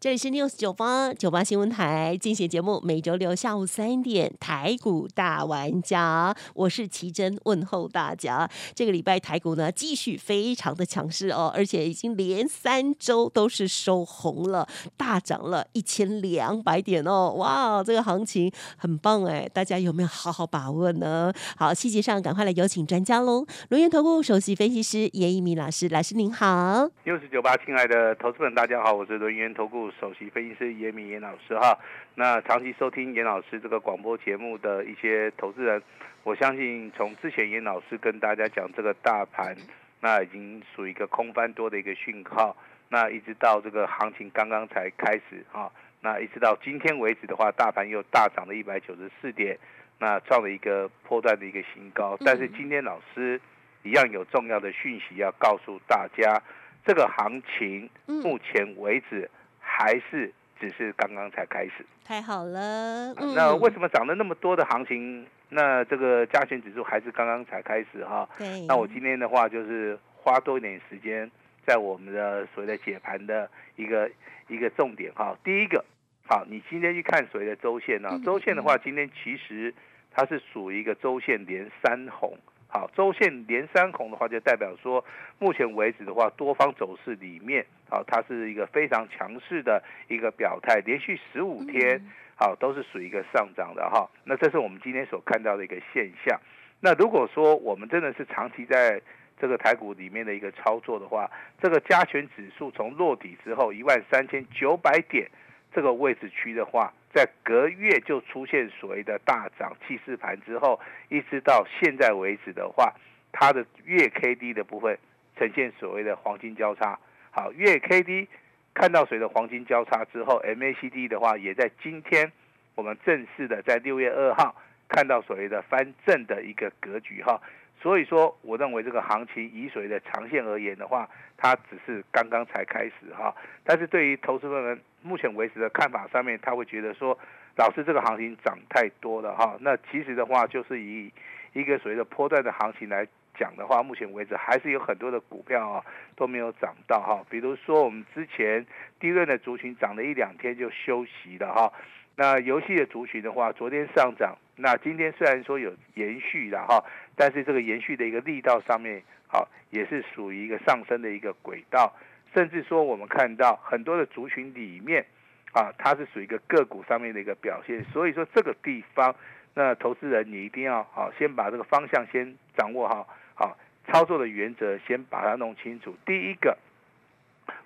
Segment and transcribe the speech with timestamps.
[0.00, 8.48] 这里是 news 九八九八新闻台进行节目，每周六下午三点台股大玩家，我是奇珍问候大家。
[8.76, 21.32] 这个礼拜台股呢继续非常的强势哦，而且已经连三周都是收红了，大涨了一千两百点哦，哇，这个行情很棒哎，大家有没有好好把握呢？
[21.56, 26.88] 好，细节上赶快来有请专家喽，龙岩投顾首席分析师严一鸣老师，老师您好。
[27.04, 29.87] news 九八，亲爱的投资们，大家好，我是轮源投顾。
[30.00, 31.78] 首席分析师严明严老师哈，
[32.14, 35.82] 那长期收听严老师这个广播节目的一些投资人，
[36.22, 39.56] 我相信从之前严老师跟大家讲这个大盘，
[40.00, 42.56] 那已经属于一个空翻多的一个讯号，
[42.88, 49.58] 那一直到这个行情刚刚才开始哈，那一直到今天为止的话，大盘又大涨了一百九十四点，
[49.98, 53.40] 那创了一个破断的一个新高，但是今天老师
[53.82, 56.42] 一样有重要的讯息要告诉大家，
[56.84, 59.30] 这个行情目前为止。
[59.78, 63.14] 还是只是刚刚才开始，太好了。
[63.14, 65.24] 那为什么涨了那么多的行情？
[65.50, 68.28] 那这个加权指数还是刚刚才开始哈。
[68.36, 68.66] 对。
[68.66, 71.30] 那我今天的话就是花多一点时间
[71.64, 74.10] 在我们的所谓的解盘的一个
[74.48, 75.38] 一个重点哈。
[75.44, 75.84] 第一个，
[76.26, 78.20] 好，你今天去看所谓的周线呢？
[78.24, 79.72] 周线的话，今天其实
[80.10, 82.36] 它是属于一个周线连三红。
[82.70, 85.02] 好，周线连三红的话，就代表说，
[85.38, 91.98] 目前为止的话，多方走势里面，好，它是一个非常强势的一个表态，连续十五天，
[92.36, 94.06] 好，都是属于一个上涨的哈。
[94.24, 96.38] 那这是我们今天所看到的一个现象。
[96.80, 99.00] 那如果说我们真的是长期在
[99.40, 101.30] 这个台股里面的一个操作的话，
[101.62, 105.26] 这个加权指数从落底之后一万三千九百点
[105.72, 112.94] 这个位置区的话，在隔月就出现所谓的大涨气势盘之后，一直到现在为止的话，
[113.32, 114.98] 它的月 K D 的部分
[115.36, 116.98] 呈现所谓的黄金交叉。
[117.30, 118.28] 好，月 K D
[118.74, 122.32] 看到谁的黄金交叉之后，M A C D 的话也在今天
[122.74, 124.54] 我们正式的在六月二号
[124.88, 127.40] 看到所谓的翻正的一个格局哈。
[127.80, 133.34] 所以说，我认为这个行情以水的长线而言的话，它只是刚刚才开始哈。
[133.64, 137.16] 但是对于投资人目前为止的看法上面，他会觉得说，
[137.56, 139.56] 老师这个行情涨太多了哈。
[139.60, 141.12] 那其实的话，就是以
[141.52, 143.06] 一个所谓的波段的行情来
[143.38, 145.84] 讲的话，目前为止还是有很多的股票啊
[146.16, 147.24] 都没有涨到哈。
[147.30, 148.66] 比如说我们之前
[148.98, 151.72] 低润的族群涨了一两天就休息了哈。
[152.16, 156.84] 那游戏的族群的话，昨天上涨，那今天虽然说有延续了哈，
[157.18, 161.92] 但是这个延续的一个力道上面，好也是属于一个上升的一个轨道，
[162.32, 165.04] 甚至说我们看到很多的族群里面，
[165.52, 169.12] 啊，它是属于一个个股上面的一个表现，所以说这个地方，
[169.54, 173.58] 那投资人你一定要好先把这个方向先掌握好，好
[173.88, 175.96] 操作的原则先把它弄清楚。
[176.06, 176.56] 第一个，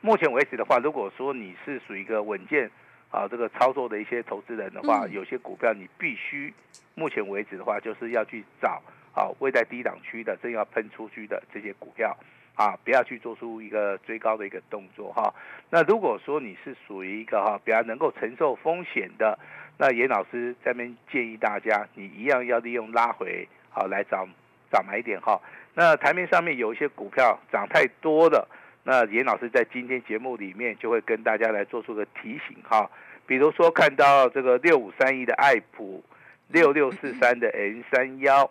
[0.01, 2.71] 目前为止的话，如果说你是属于一个稳健。
[3.13, 6.51] 啊，这个操作的一些投资人的话，有些股票你必须，
[6.95, 8.81] 目前为止的话，就是要去找
[9.15, 12.17] 啊位在低档区的正要喷出去的这些股票，
[12.55, 15.33] 啊，不要去做出一个追高的一个动作哈。
[15.71, 19.39] 那如果说你是属于一个哈比较能够承受风险的，
[19.79, 24.29] 那严老师这边建议大家，你一样要利用拉回好来找
[24.71, 25.41] 找买点哈。
[25.75, 28.47] 那台面上面有一些股票涨太多的。
[28.85, 32.91] 那严老师在今天节目里面就会跟大家来做出个提醒哈，
[33.27, 36.03] 比如说看到这个六五三一的爱普，
[36.49, 38.51] 六六四三的 N 三幺，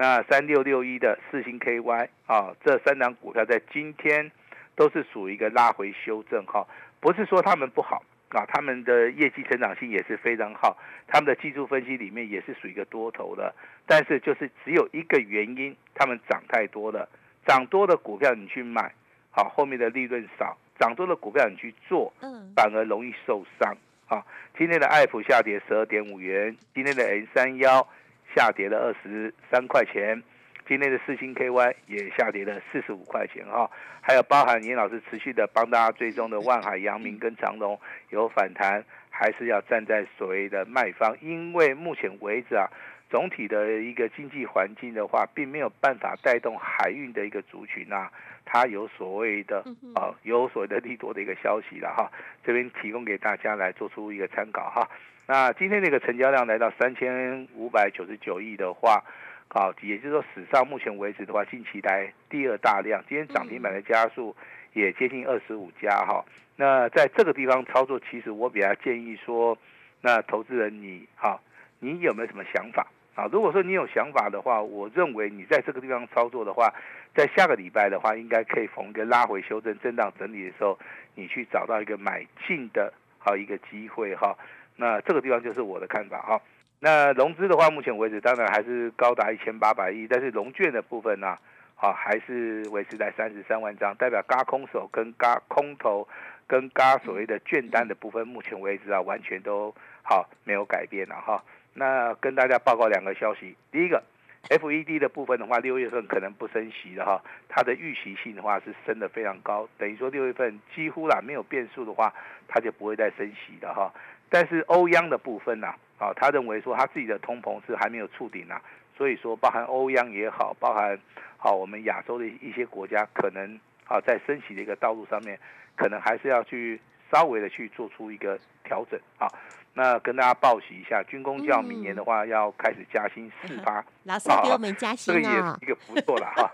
[0.00, 4.30] 那三六六一的四星 KY 啊，这三档股票在今天
[4.74, 6.66] 都是属于一个拉回修正哈，
[7.00, 10.74] 不是说他们不好啊，他们的业绩成长性也是非常好，
[11.06, 17.06] 他们的技术分析里面也是属于一个多头的，但是就是只有一个原因，他们涨太多了，
[17.44, 18.90] 涨多的股票你去买。
[19.30, 23.76] 好，后面的利润少，涨多的股票你去做，嗯，反而容易受伤。
[24.08, 24.24] 啊，
[24.56, 27.86] 今天的爱普下跌十二点五元，今天的 N 三幺
[28.34, 30.22] 下跌了二十三块钱，
[30.66, 33.70] 今天的四星 KY 也下跌了四十五块钱哈。
[34.00, 37.78] 还有包含严老师持续的帮大家追踪的万海、阳明跟长隆
[38.08, 42.66] 有反弹，还是要站在所谓的卖方，因为目前为止啊。
[43.10, 48.08] 总体的一个经济环境的话，并没有办法带动海运的一个族群啊，
[48.44, 49.64] 它有所谓的
[49.96, 52.08] 啊，有所谓的利多的一个消息了哈。
[52.44, 54.88] 这边提供给大家来做出一个参考哈。
[55.30, 59.00] 那今天那个成交量来到三千五百九十九亿的话，
[59.46, 63.00] 好，也就是说史上目前为止的话，近期来第二大量。
[63.08, 64.34] 今天涨停板的家数
[64.72, 66.24] 也接近二十五家哈。
[66.56, 69.56] 那在这个地方操作，其实我比较建议说，
[70.00, 71.40] 那投资人你哈，
[71.78, 72.84] 你有没有什么想法
[73.14, 73.28] 啊？
[73.30, 76.74] 如果说你有想法的话，我认为你在这个地方操作的话，
[77.14, 80.76] 在下个礼拜的话，应该可以逢一个拉回修正、震荡整理的时候，
[81.14, 84.36] 你去找到一个买进的好一个机会哈。
[84.80, 86.40] 那这个地方就是我的看法哈。
[86.78, 91.36] 那融资的话，目前为止当然还是高达一千八百亿，但是融券的部分呢，
[91.74, 96.08] 好还是维持在三十三万张，代表嘎空手跟嘎空头
[96.46, 101.44] 跟嘎所谓的券单的部分，目前为止啊完全都好没有改变了哈。
[101.74, 104.02] 那跟大家报告两个消息，第一个
[104.48, 112.10] ，FED 的部分的话，六月份可能不升息的哈，它的预期性的话是升的非常高，等于说六月份几乎啦没有变数的话，
[112.48, 113.92] 它就不会再升息的哈。
[114.30, 115.66] 但是欧央的部分呢，
[115.98, 118.62] 啊，他认为说他自己的通膨是还没有触顶啊，
[118.96, 120.96] 所以说包含欧央也好，包含
[121.36, 125.36] 好我们亚洲的一些国家，可能啊在升息的一个道路上面，
[125.74, 126.80] 可能还是要去
[127.10, 129.26] 稍微的去做出一个调整啊。
[129.74, 136.50] 那跟大家报喜一下，军工教明年的话要开始加薪四八， 老师给我们加薪这个也是一个不错了哈。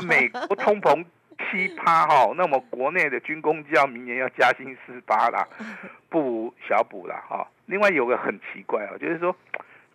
[0.02, 1.04] 美国通膨。
[1.38, 5.46] 七趴哈，那么国内的军工就要明年要加薪四八啦，
[6.08, 7.46] 不小补啦哈。
[7.66, 9.34] 另外有个很奇怪啊，就是说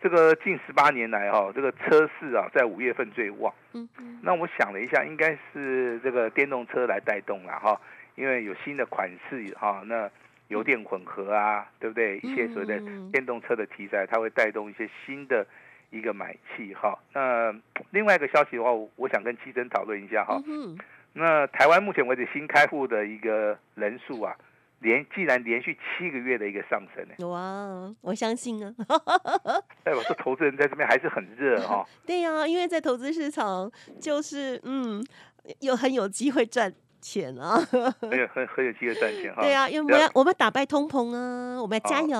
[0.01, 3.53] 这个近十八年来哈，这个车市啊在五月份最旺。
[3.73, 4.19] 嗯嗯。
[4.23, 7.79] 那我想了一下，应该是这个电动车来带动了哈，
[8.15, 10.09] 因为有新的款式哈，那
[10.47, 12.17] 油电混合啊，对不对？
[12.19, 12.79] 一些所谓的
[13.11, 15.45] 电动车的题材，它会带动一些新的
[15.91, 16.97] 一个买气哈。
[17.13, 17.53] 那
[17.91, 20.41] 另外一个消息的话，我想跟七珍讨论一下哈。
[21.19, 24.33] 那台湾目前为止新开户的一个人数啊，
[24.79, 28.73] 连既然连续七个月的一个上升呢，哇，我相信啊，
[29.83, 31.85] 哎，我说投资人在这边还是很热哈。
[32.07, 33.69] 对呀，因为在投资市场
[33.99, 35.05] 就是嗯，
[35.59, 36.73] 有很有机会赚。
[37.01, 37.57] 钱啊，
[38.01, 39.41] 很有很很有机会赚钱哈。
[39.41, 42.17] 对啊，因为我们要我们打败通膨啊，我们要加油。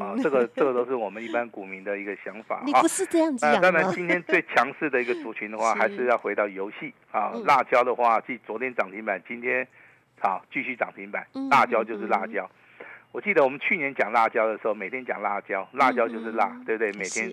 [0.00, 2.62] 啊，这个这个都是我们一般股民的一个想法。
[2.64, 7.32] 你不是这样讲当然，今天最强势的一个族群的话，还是要回到游戏啊。
[7.44, 9.66] 辣椒的话，继昨天涨停板，今天
[10.20, 11.26] 好继续涨停板。
[11.50, 12.50] 辣椒就是辣椒。
[13.10, 16.92] 我记得我们去年讲辣椒的时候，每天讲辣椒，辣椒就是辣，对不对？
[16.92, 17.32] 每天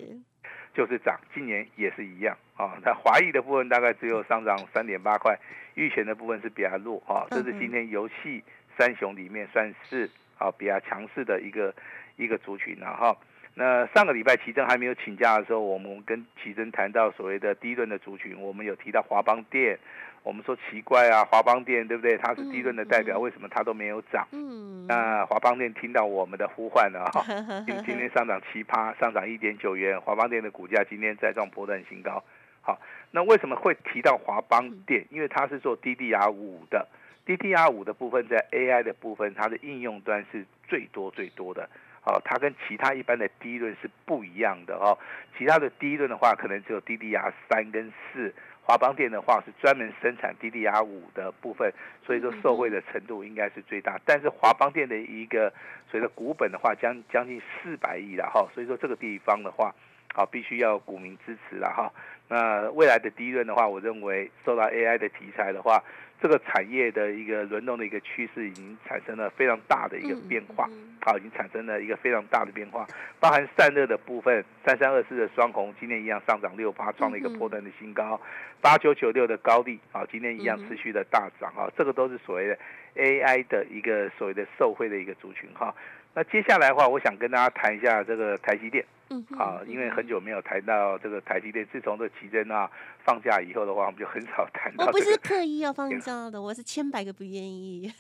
[0.75, 1.19] 就是涨。
[1.33, 2.77] 今年也是一样啊。
[2.83, 5.35] 那华裔的部分大概只有上涨三点八块。
[5.77, 8.41] 预选的部分是比较弱啊，这是今天游戏
[8.77, 11.75] 三雄里面算是啊比较强势的一个
[12.15, 13.13] 一个族群了哈。
[13.55, 19.77] 那上个礼拜奇珍还没有请假的时候，我们跟奇珍谈到所谓的低润的族群，我们有提到华邦电，
[20.25, 22.17] 我们说奇怪啊，华邦电对不对？
[22.17, 24.27] 它是低润的代表，为什么它都没有涨？
[24.31, 27.23] 嗯，那华邦电听到我们的呼唤了哈，
[27.67, 32.23] 今今天上涨七趴，上涨一点九元，华邦电的股价今天再创波段新高。
[32.63, 32.81] 好，
[33.11, 35.05] 那为什么会提到华邦电？
[35.11, 36.87] 因为它是做 DDR 五的
[37.27, 41.69] ，DDR 五的部分在 AI 的部分，它的应用端是最多最多的。
[42.01, 44.97] 好，它跟其他一般的低润是不一样的哦。
[45.37, 48.33] 其他的低润的话，可能只有 DDR 三跟四，
[48.65, 51.71] 华邦电的话是专门生产 DDR 五的部分，
[52.03, 53.99] 所以说受惠的程度应该是最大。
[54.03, 55.51] 但是华邦电的一个
[55.89, 59.73] 所谓的股本的话，将将近四百亿了哈，所以说这个地方的话。
[60.13, 61.91] 好，必须要股民支持了哈。
[62.29, 65.83] 那未来的第一轮的话，我认为受到 AI 的题材的话，
[66.25, 70.67] 这个产业的一个轮动的一个趋势已经产生了非常大的一个变化。
[70.99, 72.83] 好，已经产生了一个非常大的变化，
[73.19, 78.19] 包含散热的部分，三三二四的双红今天一样上涨六八，创了一个破断的新高。
[78.59, 82.57] 八九九六的高利啊，今天一样持续的大涨啊，这个都是所谓的
[82.95, 85.75] AI 的一个所谓的受惠的一个族群哈。
[86.15, 88.83] 那接下来的话，我想跟大家谈一下这个台积电。
[89.09, 92.67] 嗯，好，因为很久没有谈到这个台积电，自从这奇珍啊
[93.03, 94.87] 放假以后的话，我们就很少谈到。
[94.87, 97.91] 我不是刻意要放假的，我是千百个不愿意。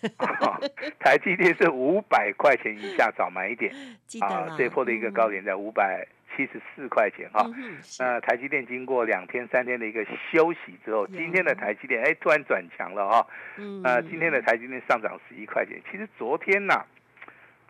[0.99, 3.71] 台积电是五百块钱以下早买一点，
[4.21, 7.47] 啊，这波的一个高点在五百七十四块钱哈。
[7.99, 13.27] 那台积电经过两天三天的一个休息之后，今天的台积电哎突然转强了哈。
[13.57, 13.79] 嗯。
[13.83, 16.83] 那今天的台积电上涨十一块钱，其实昨天呐。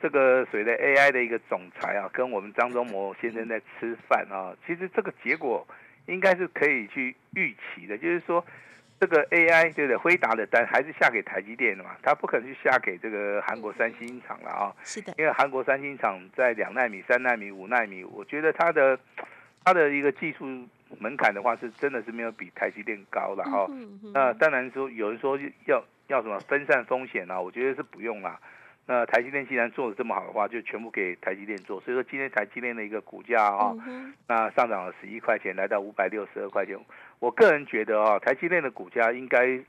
[0.02, 5.66] 这个所谓的 AI 的一个总裁啊，跟我们张忠谋先生在吃饭啊，其实这个结果
[6.08, 8.46] 应该是可以去预期的，就是说
[9.00, 9.98] 这个 AI 对不对？
[9.98, 14.76] 辉达的单还是下给台积电的嘛，他不可能去下给这个韩国三星厂了啊。
[14.84, 19.00] 是的，因为韩国三星厂在两纳米、三纳米、五纳米，我觉得它的
[19.64, 20.46] 它的一个技术
[21.00, 23.68] 门槛的话，是真的是没有比台积电高了哈。
[24.14, 28.40] 那当然说有人说要要什么分散风险啊，我觉得是不用啦。
[28.88, 31.82] 那台积电既然做的这么好的话，就全部给台积电做。
[31.82, 36.78] 所以说今天台积电的一个股价啊，嗯那上涨了十一块钱，来到五百六十二块钱。
[37.20, 39.60] 我个人觉得啊，台积电的股价应该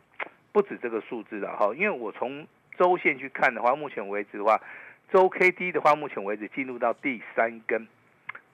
[0.53, 2.47] 不止这个数字的哈，因为我从
[2.77, 4.61] 周线去看的话，目前为止的话，
[5.11, 7.87] 周 K D 的话，目前为止进入到第三根。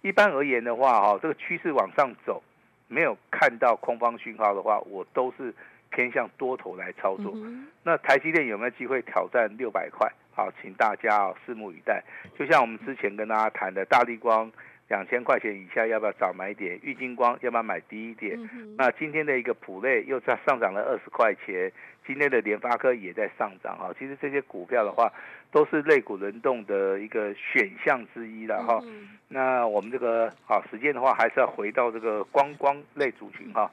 [0.03, 2.41] 一般而言的话，哈，这个趋势往上走，
[2.87, 5.53] 没有看到空方讯号的话，我都是
[5.91, 7.33] 偏向多头来操作。
[7.35, 10.09] 嗯那台积电有没有机会挑战六百块？
[10.35, 12.03] 好，请大家哦拭目以待。
[12.39, 14.51] 就像我们之前跟大家谈的，大力光
[14.89, 16.79] 两千块钱以下要不要早买点？
[16.83, 18.39] 玉金光要不要买低一点？
[18.55, 21.71] 嗯那今天的一个普类又在上涨了二十块钱，
[22.07, 23.91] 今天的联发科也在上涨哈。
[23.99, 25.13] 其实这些股票的话，
[25.51, 28.81] 都是类股轮动的一个选项之一了哈。
[28.85, 33.71] 嗯那我们这个好时间的话，还是要回到这个光光类族群哈。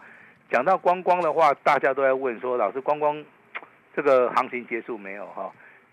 [0.49, 3.21] 讲到光光的话，大家都在问说，老师光光
[3.93, 5.51] 这个行情结束没有哈？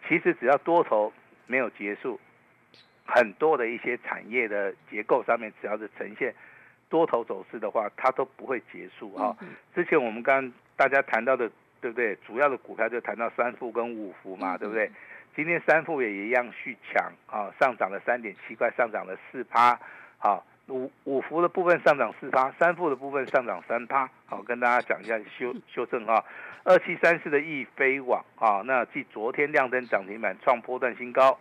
[0.08, 1.12] 其实只要多头
[1.46, 2.18] 没有结束，
[3.04, 6.34] 很多的一些产业的结构上面，只要是呈现
[6.88, 9.36] 多头走势的话，它都不会结束哈。
[9.40, 12.16] 嗯之前我们刚刚大家谈到的，对不对？
[12.26, 14.90] 主要的股票就谈到三富跟五福嘛，嗯对不对？
[15.34, 19.78] 今天三富也一样续强啊，上涨了三点七块，上涨了四趴。
[20.18, 24.08] 好，五五福的部分上涨四趴，三富的部分上涨三趴。
[24.26, 26.24] 好，跟大家讲一下修修正哈。
[26.64, 31.38] 二七三四的易飞网啊，那继昨天亮灯涨停板创波段新高，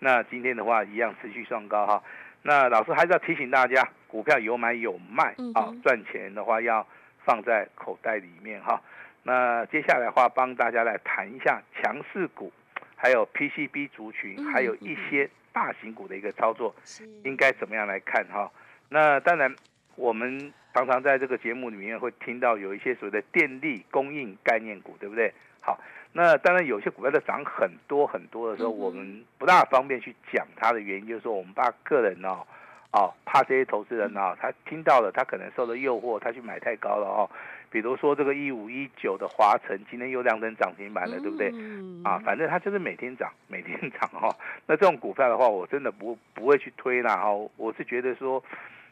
[0.00, 2.02] 那今天的话一样持续创高哈。
[2.42, 6.84] 那老师还是要提醒大家，股票有买有卖啊赚钱的话要
[7.24, 8.82] 放在口袋里面哈。
[9.22, 12.52] 那接下来的话，帮大家来谈一下强势股，
[12.96, 18.50] 还有 PCB 族群，嗯还有一些大型股的一个操作，是应该怎么样来看哈？
[18.94, 19.52] 那当然，
[19.96, 25.34] 我们常常在这个节目里面会听到有一些所谓的电力供应概念股，对不对？
[25.60, 25.80] 好，
[26.12, 32.46] 那当然有些股票在涨很多很多的时候，我们不大方便去讲它的原因，就是说我们怕个人哦。
[32.92, 37.28] 哦，怕这些投资人哦，他听到了，他可能受了诱惑，他去买太高了哦。
[37.68, 41.50] 比如说这个一五一九的华晨，今天又亮灯涨停板了，对不对？
[41.52, 44.36] 嗯啊，反正它就是每天涨，每天涨哈、哦。
[44.64, 47.50] 那这种股票的话，我真的不不会去推啦哈、哦。
[47.56, 48.40] 我是觉得说，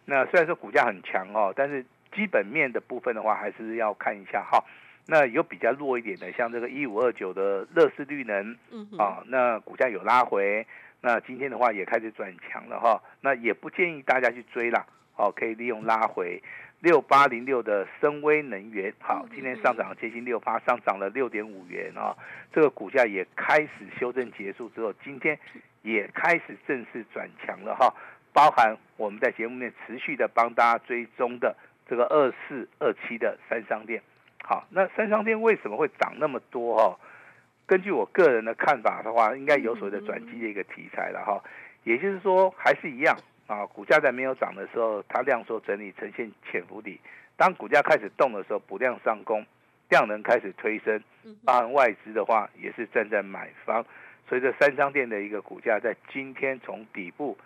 [0.05, 4.65] 那虽然说股价很强哦，但是基本面的部分的话，还是要看一下哈、
[5.07, 10.67] 那有比较弱一点的，像这个一五二九的乐视绿能嗯哼啊，那股价有拉回，
[11.01, 14.85] 那今天的话也开始转强了哈、那也不建议大家去追啦，
[15.17, 16.43] 哦，可以利用拉回。
[16.81, 22.13] 六八零六的深威能源，好，今天上涨接近六八，上涨了六点五元啊、
[22.53, 25.39] 这个股价也开始修正结束之后，今天
[25.83, 27.95] 也开始正式转强了哈。
[28.33, 31.55] 包含我们在节目内持续的帮大家追踪的
[31.89, 34.03] 这个二四二七的三商店，
[34.43, 36.99] 好，那三商店为什么会涨那么多哈？
[37.67, 41.43] 根据我个人的看法的话，应该有所谓的转机的一个题材了哈。
[41.85, 46.99] 也就是说，还是一样啊，股价在没有涨的时候，它量缩整理呈现潜伏底；
[47.37, 49.45] 当股价开始动的时候，补量上攻，
[49.89, 53.85] 量能开始推升，嗯包含外资的话也是站在买方。
[54.29, 57.37] 随着三商店的一个股价在今天从底部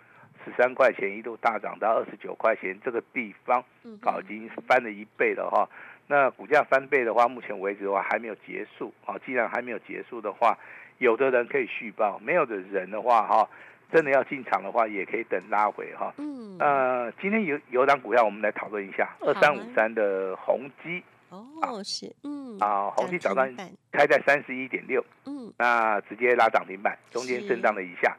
[0.47, 5.67] 十三块钱一度大涨到二十九块钱这个地方，嗯啊，已经翻了一倍了哈。
[6.07, 9.17] 那股价翻倍的话，目前为止的话还没有结束啊。
[9.25, 10.57] 既然还没有结束的话，
[10.99, 13.49] 有的人可以续报，没有的人的话哈，
[13.91, 16.13] 真的要进场的话，也可以等拉回哈。
[16.17, 16.55] 嗯。
[16.59, 21.03] 呃，今天有有档股票，我们来讨论一下，二三五三的宏基。
[21.29, 23.45] 哦是嗯啊，宏基早上
[23.91, 25.51] 开在三十一点六，嗯。
[25.57, 28.15] 那直接拉涨停板，中间震荡了一下，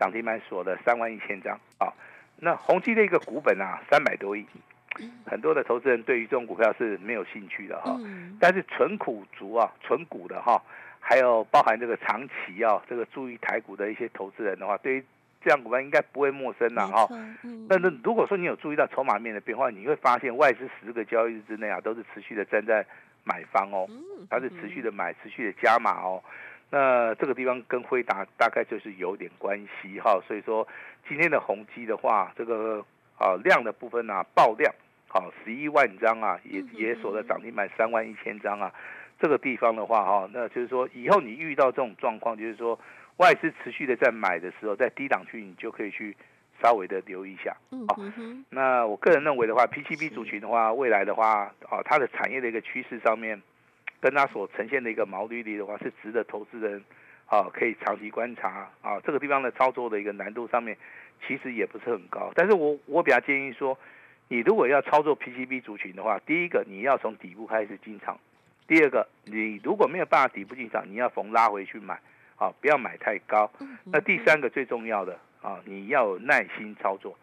[0.00, 1.92] 涨停板锁了三万一千张啊。
[2.42, 4.46] 那宏基的一个股本啊，三百多亿，
[5.26, 7.94] 很多的投资人对于这种股票是没有兴趣的哈。
[8.00, 10.60] 嗯但是纯股族啊，纯股的哈，
[10.98, 15.04] 还有包含这个长期啊，这个注意台股的一些投资人的话，对于
[15.42, 17.06] 这样股票应该不会陌生了哈。
[17.10, 22.86] 没错嗯那那如果说你有注意到筹码面的变化，你会发现外资十个交易日之内啊，都是持续的站在
[23.22, 26.22] 买方哦，嗯它是持续的买，持续的加码哦。
[26.70, 30.66] 那这个地方跟辉达大概就是有点关系哈，所以说
[31.08, 32.84] 今天的宏基的话，这个
[33.18, 34.72] 啊量的部分啊爆量，
[35.08, 38.72] 好十一万张啊，也也锁了涨停板三万一千张啊。
[39.18, 42.78] 这个地方的话哈，那就是说以后你遇到这种状况，就是说
[43.16, 46.16] 外资持续的在买的时候，在低档区你就可以去
[46.62, 47.54] 稍微的留意一下。
[47.70, 48.00] 嗯好
[48.48, 53.42] 那我个人认为的话，PCB 族群的话，未来的话，啊，它的产业的一个趋势上面，
[54.00, 56.82] 跟它所呈现的一个毛利率的话，是值得投资人
[57.26, 58.98] 啊可以长期观察啊。
[59.04, 60.76] 这个地方的操作的一个难度上面，
[61.26, 62.32] 其实也不是很高。
[62.34, 63.78] 但是我我比较建议说，
[64.28, 68.18] 你如果要操作 PCB 族群的话，第一个你要从底部开始进场，
[68.66, 72.00] 第二个你如果没有办法底部进场，你要逢拉回去买。
[72.40, 73.52] 啊，不要买太高。
[73.60, 77.14] 嗯那第三个最重要的啊，你要有耐心操作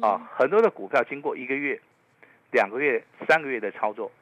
[0.00, 0.30] 啊。
[0.32, 1.76] 很多的股票经过一个月、
[2.52, 4.12] 两个月、三个月的操作，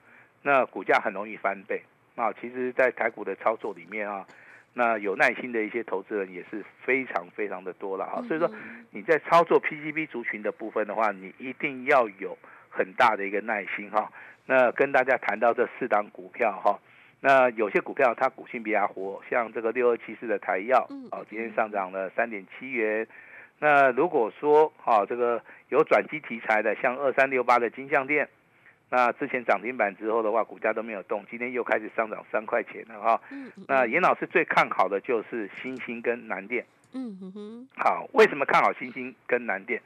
[0.40, 1.82] 那股价很容易翻倍
[2.18, 2.32] 啊。
[2.40, 4.26] 其实，在台股的操作里面啊，
[4.74, 8.20] 那有耐心的一些投资人也是非常非常的多了啊。
[8.28, 8.50] 所以说，
[8.90, 12.36] 你在操作 PGB 族群的部分的话，你一定要有
[12.68, 14.12] 很大的一个耐心哈。
[14.46, 16.78] 那跟大家谈到这四档股票哈，
[17.20, 23.06] 那有些股票它股性比较活，像这个六二七四的台药嗯，哦，今天上涨了三点七元。
[23.60, 28.26] 那如果说啊、这个有转机题材的，像二三六八的金项店，
[28.90, 36.64] 那之前涨停板之后的话，股价都没有动，今天又开始上涨三块钱了哈、嗯嗯那严老师最看好的就是新兴跟南电。
[36.94, 39.80] 嗯哼哼好，为什么看好新兴跟南电？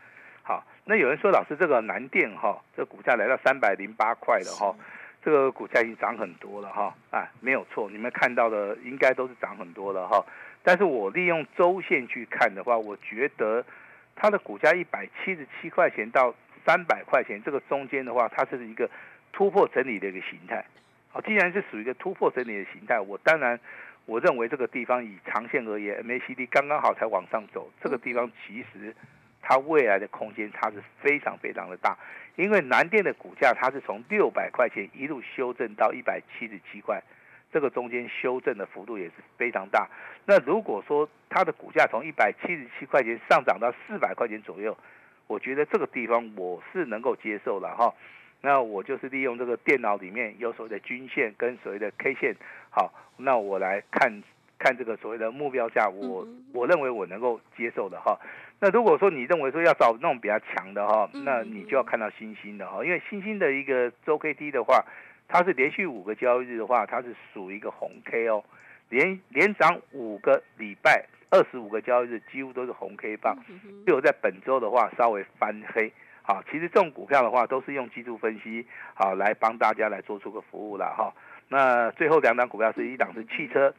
[0.45, 4.73] 好，那有人说老师这个南电哈，这股价来到三百零八块了哈，
[5.25, 10.25] 这个股价已经涨很多了哈，啊，没有错，你们看到的应该都是涨很多了哈。
[10.63, 13.65] 但是我利用周线去看的话，我觉得
[14.15, 16.33] 它的股价一百七十七块钱到
[16.65, 18.89] 三百块钱这个中间的话，它是一个
[19.33, 20.65] 突破整理的一个形态。
[21.11, 23.59] 好，既然是属于一个突破整理的形态，我当然
[24.07, 28.95] 我认为这个地方以长线而言，MACD 刚刚好才往上走，这个地方其实
[29.41, 31.97] 它未来的空间差是非常非常的大，
[32.37, 37.03] 因为南电的股价它是从六百块钱一路修正到一百七十七块，
[37.53, 39.89] 这个中间修正的幅度也是非常大。
[40.25, 44.77] 那如果说它的股价从一百七十七块钱上涨到四百块钱左右，
[45.33, 47.95] 我觉得这个地方我是能够接受了哈。
[48.43, 52.37] 那我就是利用这个电脑里面有所谓的均线跟所谓的 K 线，
[52.69, 54.23] 好，那我来看
[54.59, 58.19] 看这个所谓的目标价，我嗯我认为我能够接受的哈。
[58.61, 64.85] 那如果说你认为说要找那种比较强的哈，嗯那你就要看到星星的哈，因为星星的一个周 K D 的话，
[65.29, 68.45] 它是连续五个交易日的话，它是属于一个红 K 哦，
[68.93, 73.35] 连连涨五个礼拜，二十五个交易日几乎都是红 K 棒，
[73.87, 75.91] 只有在本周的话稍微翻黑。
[76.21, 81.11] 好，其实这种股票的话，都是用技术分析好来帮大家来做出个服务了哈。
[81.49, 83.75] 那最后两档股票是一档是汽车，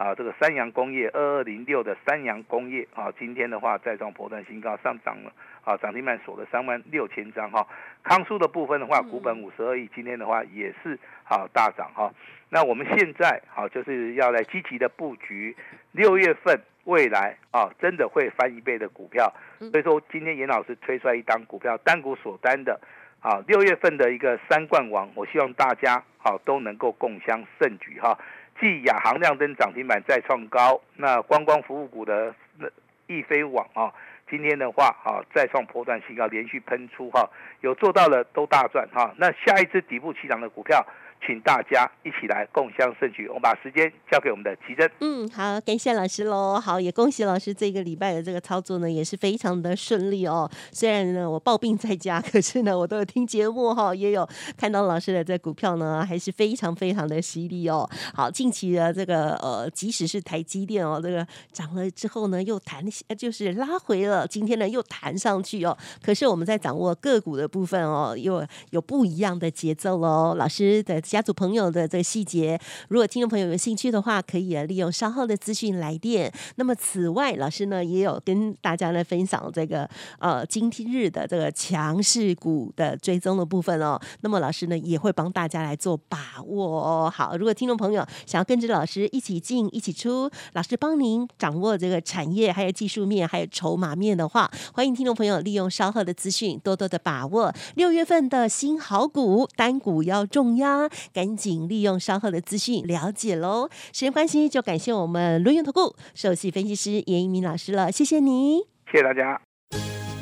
[0.00, 5.30] 啊，这个三洋工业二二零六的三洋工业啊，今天的话再创波段新高，上涨了
[5.62, 7.66] 啊，涨停板锁了三万六千张哈。
[8.02, 12.10] 康舒的部分的话，股本五十二亿，今天的话也是啊大涨哈。
[12.48, 15.54] 那我们现在好就是要来积极的布局
[15.92, 19.30] 六月份未来啊，真的会翻一倍的股票。
[19.58, 22.80] 所以说今天严老师推出来一档股票，单股锁单的。
[23.20, 28.18] 啊，六月份的一个三冠王，我希望大家好、都能够共襄盛举哈。
[28.60, 32.68] 继亚航亮灯涨停板再创高，那观光服务股的那
[33.06, 33.90] 易飞网啊，
[34.28, 37.28] 今天的话啊再创波段新高，连续喷出哈，
[37.62, 39.14] 有做到了都大赚哈。
[39.16, 40.86] 那下一支底部起涨的股票，
[41.26, 43.28] 请大家一起来共襄盛举。
[43.28, 44.90] 我们把时间交给我们的奇珍。
[45.00, 46.58] 嗯，好，感谢老师喽。
[46.58, 50.50] 好，也恭喜老师这个礼拜的这个操作呢，也是非常的顺利哦。
[50.72, 57.88] 虽然呢我抱病在家，可是呢我都有听节目哈、也有看到老师的这股票呢，还是非常非常的犀利哦。
[58.14, 62.84] 好，近期的这个呃，即使是台积电哦，这个涨了之后呢，又弹
[63.16, 65.76] 就是拉回了，今天呢又弹上去哦。
[66.02, 70.34] 可是我们在掌握个股的部分哦，又有不一样的节奏喽。
[70.34, 76.32] 老师的家族朋友的这个细节，如果听众朋友有兴趣的话，可以呃利用稍后的资讯来电。
[76.54, 84.00] 那么此外，老师呢也有跟大家来分享这个呃今天日的这个强势股的追踪的部分哦。
[84.20, 87.12] 那么老师呢也会帮大家来做把握哦。
[87.12, 103.68] 好，如果听众朋友想要跟着老师一起进一起出，老师帮您掌握这个产业还有技术面还有筹码面的话，欢迎听众朋友利用稍后的资讯多多的把握六月份的新好股，单股要重压，赶紧利用稍后的资讯了解喽。
[103.92, 108.60] 时间关系，就感谢我们轮源投顾首席分析师严一鸣老师了，谢谢你。
[108.90, 109.40] 谢谢大家。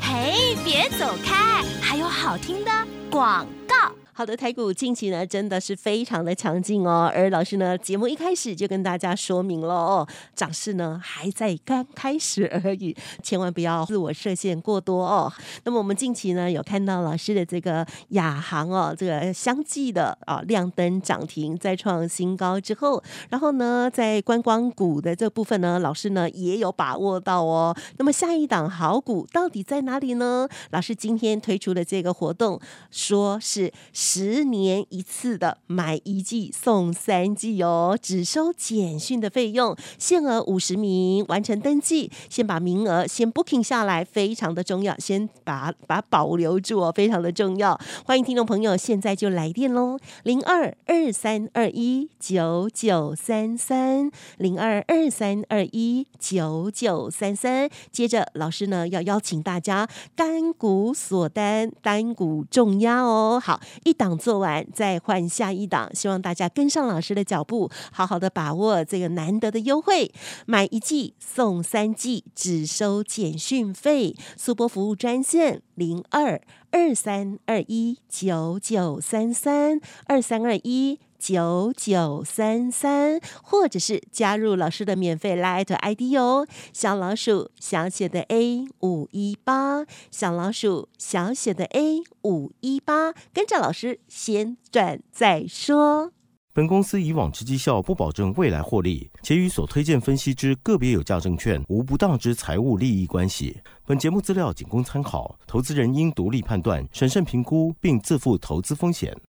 [0.01, 2.71] 嘿，别走开，还有好听的
[3.09, 3.75] 广告。
[4.19, 15.31] 好的，台股近期呢真的是非常的强劲哦，而老师呢节目一开始就跟大家说明了哦，涨势呢还在刚开始而已，千万不要自我设限过多哦。
[15.63, 27.73] 那么我们近期呢有看到老师的这个亚航哦，这个相继的啊亮灯涨停，再创新高之后，然后呢在观光股的这部分呢，老师呢也有把握到哦。
[27.97, 30.45] 那么下一档好股到底在哪里呢？
[30.71, 32.59] 老师今天推出的这个活动，
[32.91, 33.71] 说是
[34.11, 47.79] 十年一次的买一季送三季哦，只收简讯的费用，限额五十名，完成登记，先把名额先 booking 下来，非常的重要，先把把保留住哦，非常的重要。
[48.03, 57.69] 欢迎听众朋友现在就来电喽，零二二三二一九九三三，零二二三二一九九三三。
[57.91, 63.39] 接着老师呢要邀请大家单股锁单，单股重压哦。
[63.39, 70.09] 好，一档做完再换下一档，希望大家跟上老师的脚步，好好的把握这个难得的优惠，
[70.45, 74.15] 买一季送三季，只收简讯费。
[74.37, 80.99] 速播服务专线零二二三二一九九三三二三二一。
[81.19, 96.13] 九九三三，或者是加入老师的免费 Light ID 哦，小老鼠小写的 A 五一八，小老鼠小写的 A 五一八，跟着老师先转再说。
[96.51, 103.61] 本公司以往之绩效不保证未来获利，且与所推荐分析之个别有价证券无不当之财务利益关系。
[103.85, 109.15] 本节目资料仅供参考，投资人应独立判断、审慎评估，并自负投资风险。